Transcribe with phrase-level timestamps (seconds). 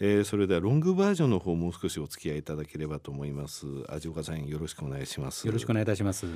[0.00, 3.66] えー、それではロングバージョンの方もう少しお付き合いいただければと思います。
[3.88, 5.46] 味岡さんよろしくお願いします。
[5.46, 6.26] よろしくお願いいたします。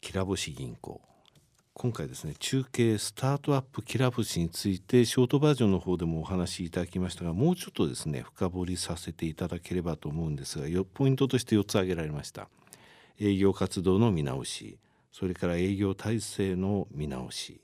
[0.00, 1.00] きらぼし銀行。
[1.72, 12.48] 今回ですね中継スタートアップきらぼしについてショートバージョンの方でもお話しいただきましたがもうちょっとですね深掘りさせていただければと思うんですがポイントとして4つ挙げられました。
[13.20, 14.78] 営業活動の見直し
[15.12, 17.60] それから営業体制の見直し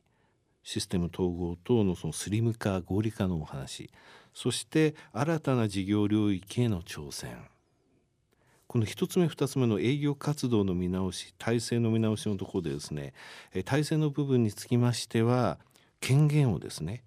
[0.62, 3.90] システム統合等のそのスリム化合理化のお話
[4.34, 7.36] そして新たな事業領域への挑戦。
[8.66, 13.12] この1つ目2つ目の営業活動の見直し体制の見直しのところでですね
[13.64, 15.58] 体制の部分につきましては
[16.00, 17.04] 権限をですね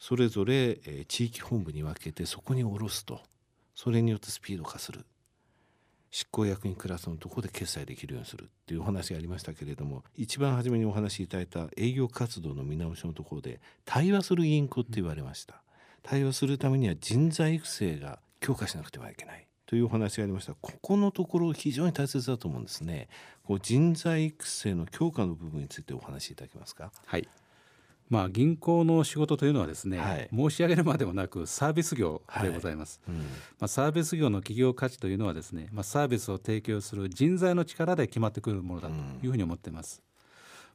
[0.00, 3.20] それぞれ地域本部に分けてそこに下ろすと。
[3.74, 5.06] それによってスピード化する。
[6.10, 8.44] 執行役員クラスのところで決済できるようにする。
[8.44, 15.62] っていうお話がありましたけれども一番初めにお話しいただいた営業活動の見直しのところで対話する銀行って言われました。
[16.02, 20.54] 対応するためには人材育成が強化しなくてはいけないというお話がありました。
[20.54, 23.08] ここのところ非常に大切だと思うんですね。
[23.44, 26.90] こう人材育成の強化の部分についてお話しいただけますか？
[27.06, 27.28] はい。
[28.08, 33.16] まあ、銀行の仕事というのはですね、はい、申し上げるまでもなくサービス業でございます、はい。
[33.16, 33.26] うん、ま
[33.60, 40.24] あ、サービス業の企業価値というのはですね、まあ、サービスを提供する人材の力で決まってくるものだというふうに思っています、うん、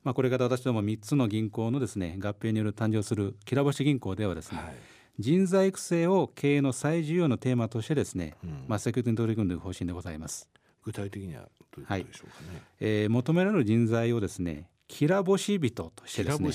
[0.06, 4.76] まあ、これから私ども3つの銀行のですね合併による誕生するきらぼし銀行ではですね、はい
[5.20, 10.50] 人材育成を経営の最重要のテーマとしてですね、うん、まあ、積極的に取り組んでいく方針でございます。
[10.84, 12.48] 具体的にはどういうことでしょうかね。
[12.50, 16.46] はい、えー、求められる人材をですね、きらぼし人としてですね、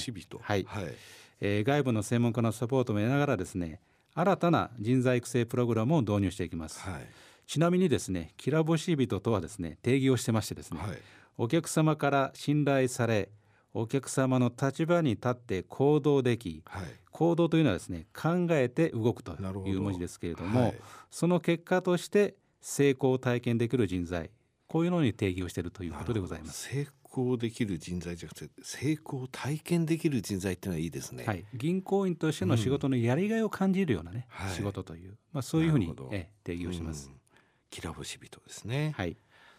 [0.41, 0.95] はい、はい、
[1.41, 3.81] えー、外部の専門家のサポートも得ながらですね、
[4.15, 6.81] 新たな人材育成プログラムを導入していきます。
[6.81, 7.07] はい、
[7.47, 10.99] ちなみにですね、きらぼし人とはですね、定義をしてましてですね、はい、
[11.39, 13.31] お客様から信頼され
[13.73, 19.33] お客様の立場に立って行動でき、はい、行動というのはですね考えて動くと
[19.67, 20.75] いう文字ですけれども、はい、
[21.11, 24.31] その結果として成功を体験できる人材
[24.67, 26.69] こういうのに定義をしているということでございます。
[26.69, 37.09] 成功できる人材じゃなくて成功を体験できる人材っていうのはいいですね、はい、銀行員としての仕事のやりがいを感じるようなね、うん、仕事という、まあ、そういうふうに、え定義をします。
[37.09, 37.17] うん、
[37.69, 39.17] きらぼし人ですね、はい、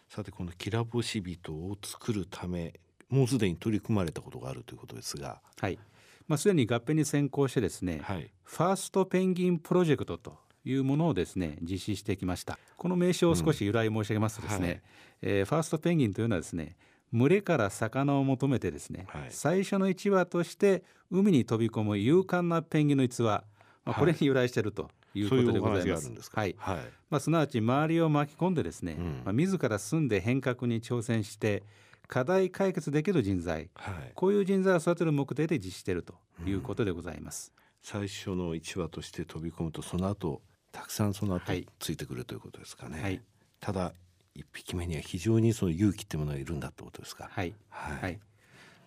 [0.08, 2.80] さてこのきらぼし人を作るため
[3.12, 5.78] もうすでに取り組まれたことがあるということですが、はい。
[6.26, 12.58] まあ、すでに合併に先行してですね、はい、ファーストペンギンプロジェクトというものをですね実施してきました。
[12.76, 14.82] この名称を少し由来申し上げますとですね、
[15.22, 16.76] うんはい、えー、ファーストペンギンというのはですね
[17.12, 23.44] 群れから魚を求めてですね、はい、最初の1羽として海に飛び込む勇敢なペンギンの逸話、
[23.84, 26.10] まあ、これに由来しているということでございます。
[26.32, 26.78] はい、はい、
[27.10, 31.62] まあ、すなわち周りを巻き込んでですね、うん、まあ、自ら住んで変革に挑戦して
[32.08, 36.14] 課題解決できる人材、はい、こういう人材を育てる目的で実施していると
[36.46, 40.42] いうことでございます、うん、最初の1話として飛び込むとその後
[40.72, 43.22] たくさんその後ついてくるということですかね、はい、
[43.60, 43.92] ただ
[44.36, 47.28] 1匹目には非常にその勇気っていうものがいるんだということですか。
[47.30, 48.18] はい、はい。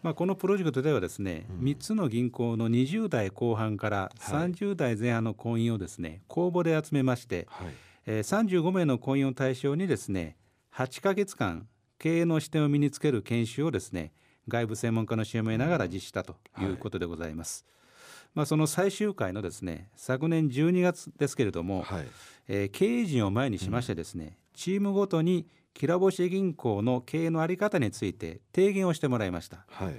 [0.01, 7.67] まあ、このプロジェクトではですね、うん、3つの銀行の20代後半から30代前半の婚姻をですね公募で集めまして、はい。
[8.07, 10.37] えー、35名の婚姻を対象にですね
[10.73, 14.11] 8か月間経営の視点を身につける研修をですね
[14.47, 17.65] 外部専門家の支援を得ながら実施したということでございます。
[17.67, 22.07] はい、まあ、その最終回のですね昨年12月ですけれども、はい、
[22.47, 29.65] えー、経営陣を前にしましてですね、うん、チームごとにきらぼし銀行の経営の在り方について提言をしてもらいました。
[29.67, 29.95] はい。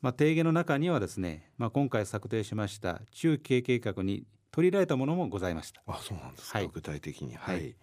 [0.00, 5.82] まあ、提言の中にはですね、まあ、今回策定しました中期経営計画に取り入れられたものもございました。
[5.86, 7.76] あそうなんですか、はい、具体的に、はい、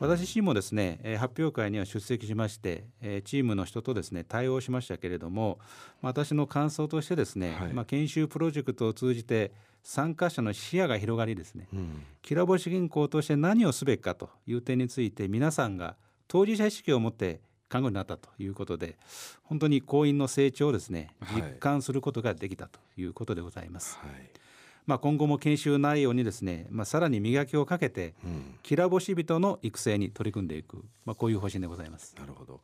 [0.00, 5.58] 私自身もですね、え発表会には出席しまして、えチームの人とですね対応しましたけれども
[6.00, 9.52] 私の感想としてですね、はい、まあ、研修プロジェクトを通じて
[9.82, 15.96] 参加者の視野が広がりですね、うん、きらぼし銀行として何をすべきかという点について皆さんが
[16.28, 17.40] 当事者意識を持って
[17.70, 18.96] 考えになったということで
[19.42, 23.98] 本当に行員の成長をですね実感することができたということでございます。
[23.98, 24.40] はい
[24.86, 32.14] まあ、今後も研修内容にですね、まあ、さらに磨きをかけて、うん、きらぼし人の育成に取り組んでいく、まあ、こういう方針でございます。
[32.18, 32.60] なるほど。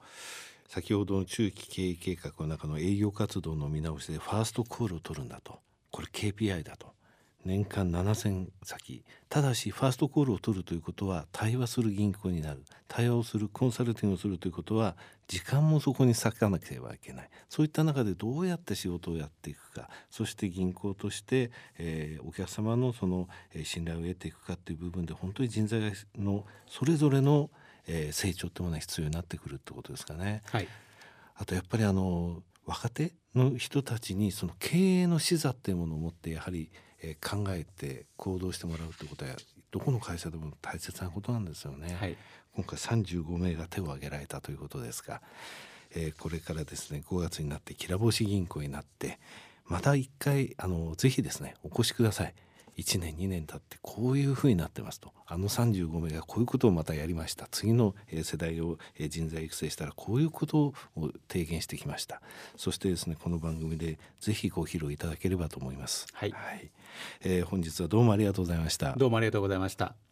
[0.69, 5.61] 先ほどの中期経営計画の中の営業活動の見直しでファーストコールを取るんだと。
[5.91, 6.96] これ KPI だと
[7.47, 12.65] 年間7,000先ただしファーストコールを取るということは対話する銀行になる。
[12.89, 14.97] 対話をするコンサルティングをするということは
[15.29, 17.31] 時間もそこに割かなければいけない。
[17.49, 19.89] そういった中でどうやって仕事をやっていくか。
[20.11, 27.51] そして銀行として、えー、お客様のその、えー、信頼を得ていくかという部分で本当に人材のそれぞれの、
[27.87, 30.43] えー、成長というものが必要になってくるってことですかね。
[30.51, 30.69] はい、
[31.37, 36.71] あとやっぱりあの若手の人たちにその経営の視座っていうものを持ってやはり
[37.07, 39.31] えー、考えて行動してもらうってことは
[39.71, 41.97] どこの会社でも大切なことなんですよね。
[42.01, 42.17] はい、
[42.55, 45.23] 今回35名が手を挙げられたということですが、
[45.95, 49.21] えー、これからですね5月になってきらぼし銀行になって
[49.67, 52.35] また一回あのぜひですねお越しください。
[52.79, 58.79] 1年2年経ってこういうふうになってますとあの35名がこういうことをまたやりました次の世代を
[59.09, 60.75] 人材育成したらこういうことを
[61.29, 62.21] 提言してきました
[62.57, 66.07] そしてですねこの番組でぜひご披露いただければと思います。
[66.13, 66.71] はい、はい、
[67.23, 68.95] えー、本日はどうもありがとうございました。
[68.97, 70.06] どうもありがとうございました。